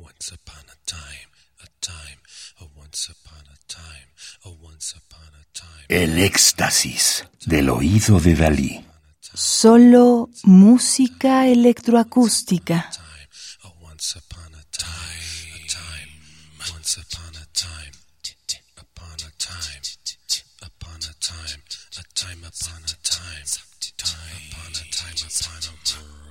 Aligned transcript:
once 0.00 0.32
upon 0.32 0.64
a 0.68 0.76
time, 0.86 1.30
a 1.62 1.68
time, 1.80 2.20
a 2.60 2.64
once 2.78 3.10
upon 3.10 3.44
a 3.52 3.58
time, 3.68 4.08
a 4.44 4.50
once 4.50 4.94
upon 4.96 5.28
a 5.34 5.44
time. 5.52 5.86
El 5.88 6.18
éxtasis 6.18 7.24
del 7.44 7.68
oído 7.68 8.18
de 8.20 8.34
Dalí. 8.34 8.84
Solo 9.34 10.30
música 10.44 11.46
electroacústica. 11.46 12.90
time, 12.90 13.28
a 13.64 13.68
once 13.84 14.18
upon 14.18 14.54
a 14.54 14.64
time, 14.70 15.22
a 15.54 15.60
time, 15.68 16.10
once 16.72 16.96
upon 16.98 17.36
a 17.36 17.46
time, 17.52 17.92
upon 18.76 19.18
a 19.20 19.30
time, 19.38 19.82
upon 20.62 21.00
a 21.02 21.14
time, 21.20 21.60
a 21.98 22.02
time 22.14 22.42
upon 22.44 22.82
a 22.84 22.96
time, 23.02 23.44
time 23.96 24.40
upon 24.48 24.72
a 24.72 24.86
time 24.90 25.20
upon 25.28 25.60
a 25.62 26.00
world, 26.00 26.29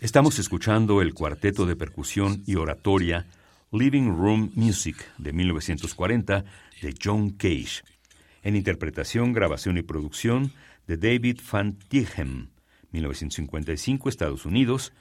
Estamos 0.00 0.38
escuchando 0.38 1.02
el 1.02 1.12
cuarteto 1.12 1.66
de 1.66 1.74
percusión 1.74 2.44
y 2.46 2.54
oratoria 2.54 3.26
Living 3.72 4.16
Room 4.16 4.52
Music 4.54 4.96
de 5.18 5.32
1940 5.32 6.44
de 6.80 6.94
John 7.02 7.30
Cage, 7.30 7.82
en 8.44 8.54
interpretación, 8.54 9.32
grabación 9.32 9.76
y 9.76 9.82
producción 9.82 10.52
de 10.86 10.98
David 10.98 11.40
Van 11.50 11.76
Tichem, 11.88 12.46
1955 12.92 14.08
Estados 14.08 14.46
Unidos, 14.46 14.92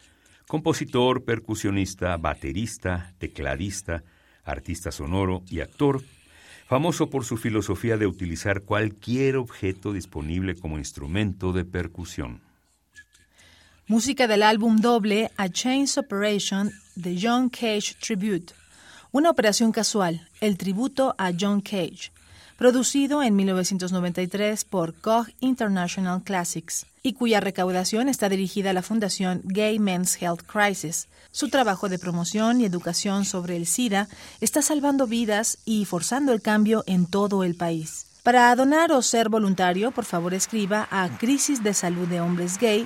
compositor, 0.48 1.24
percusionista, 1.26 2.18
baterista, 2.18 3.14
tecladista, 3.20 4.04
artista 4.44 4.92
sonoro 4.92 5.44
y 5.48 5.60
actor, 5.60 6.02
famoso 6.66 7.12
por 7.12 7.24
su 7.24 7.38
filosofía 7.38 7.98
de 7.98 8.08
utilizar 8.08 8.62
cualquier 8.62 9.38
objeto 9.38 9.94
disponible 9.94 10.56
como 10.56 10.80
instrumento 10.80 11.54
de 11.54 11.66
percusión. 11.66 12.47
Música 13.90 14.28
del 14.28 14.44
álbum 14.44 14.82
doble 14.82 15.32
A 15.38 15.48
Chains 15.48 15.98
Operation 15.98 16.74
de 16.96 17.18
John 17.22 17.48
Cage 17.48 17.96
Tribute. 18.06 18.54
Una 19.14 19.30
operación 19.30 19.72
casual, 19.72 20.28
el 20.42 20.58
tributo 20.58 21.16
a 21.18 21.32
John 21.32 21.62
Cage, 21.62 22.12
producido 22.58 23.24
en 23.24 23.38
1993 23.38 24.66
por 24.66 24.94
Koch 24.94 25.30
International 25.40 26.22
Classics 26.22 26.86
y 27.02 27.14
cuya 27.14 27.40
recaudación 27.40 28.10
está 28.10 28.28
dirigida 28.28 28.72
a 28.72 28.74
la 28.74 28.82
Fundación 28.82 29.40
Gay 29.46 29.80
Men's 29.80 30.22
Health 30.22 30.42
Crisis. 30.46 31.08
Su 31.32 31.48
trabajo 31.48 31.88
de 31.88 31.98
promoción 31.98 32.60
y 32.60 32.66
educación 32.66 33.24
sobre 33.24 33.56
el 33.56 33.66
SIDA 33.66 34.10
está 34.42 34.62
salvando 34.62 35.08
vidas 35.08 35.60
y 35.64 35.86
forzando 35.86 36.34
el 36.34 36.42
cambio 36.42 36.84
en 36.88 37.06
todo 37.06 37.46
el 37.46 37.56
país. 37.56 38.06
Para 38.24 38.54
donar 38.58 38.92
o 38.92 39.02
ser 39.02 39.30
voluntario, 39.30 39.92
por 39.92 40.04
favor 40.04 40.34
escriba 40.34 40.90
a 40.92 41.08
Crisis 41.18 41.64
de 41.64 41.74
Salud 41.74 42.10
de 42.10 42.20
Hombres 42.20 42.58
Gay, 42.58 42.86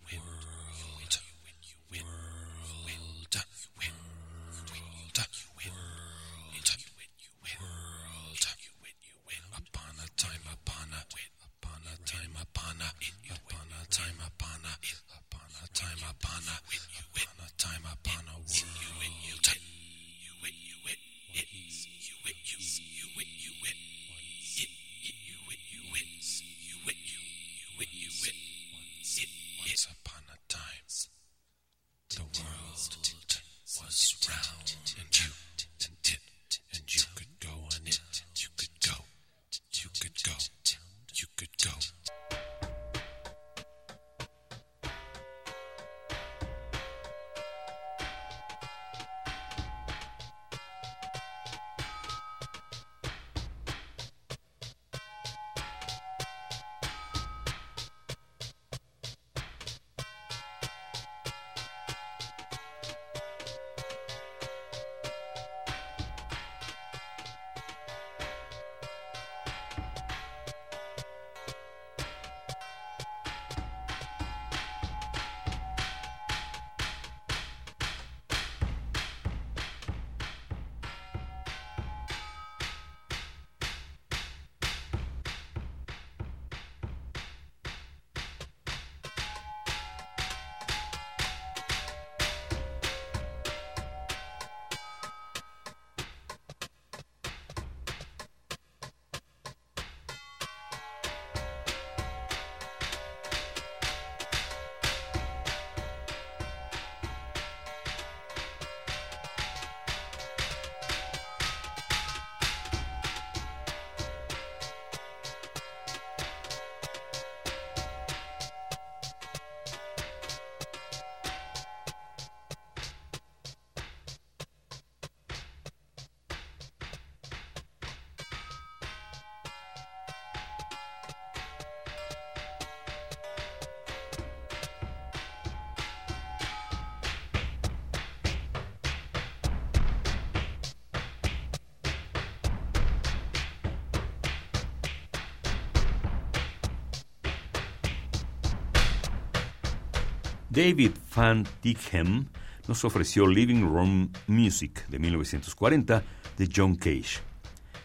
David 150.51 150.91
Van 151.15 151.45
Tichem 151.61 152.25
nos 152.67 152.83
ofreció 152.83 153.25
Living 153.25 153.61
Room 153.61 154.11
Music 154.27 154.85
de 154.89 154.99
1940 154.99 156.03
de 156.37 156.49
John 156.53 156.75
Cage. 156.75 157.21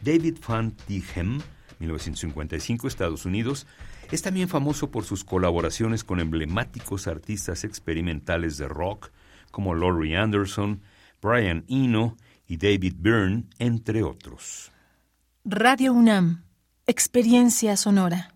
David 0.01 0.39
Van 0.47 0.73
Tichem, 0.73 1.41
1955 1.79 2.89
Estados 2.89 3.25
Unidos, 3.25 3.69
es 4.11 4.21
también 4.21 4.49
famoso 4.49 4.91
por 4.91 5.05
sus 5.05 5.23
colaboraciones 5.23 6.03
con 6.03 6.19
emblemáticos 6.19 7.07
artistas 7.07 7.63
experimentales 7.63 8.59
de 8.59 8.67
rock 8.67 9.13
como 9.53 9.77
Laurie 9.77 10.17
Anderson, 10.17 10.83
Brian 11.23 11.65
Eno 11.69 12.17
y 12.49 12.57
David 12.57 12.95
Byrne, 12.99 13.45
entre 13.61 14.03
otros. 14.03 14.73
Radio 15.45 15.93
UNAM, 15.93 16.43
experiencia 16.89 17.77
sonora. 17.77 18.36